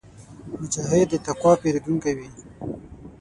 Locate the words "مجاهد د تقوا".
0.59-1.51